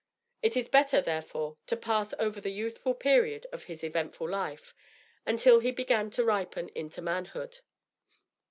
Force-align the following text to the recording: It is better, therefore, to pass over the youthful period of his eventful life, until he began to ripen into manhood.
It 0.41 0.57
is 0.57 0.67
better, 0.67 0.99
therefore, 0.99 1.57
to 1.67 1.77
pass 1.77 2.15
over 2.17 2.41
the 2.41 2.49
youthful 2.49 2.95
period 2.95 3.45
of 3.51 3.65
his 3.65 3.83
eventful 3.83 4.27
life, 4.27 4.73
until 5.27 5.59
he 5.59 5.69
began 5.71 6.09
to 6.09 6.23
ripen 6.25 6.69
into 6.69 7.03
manhood. 7.03 7.59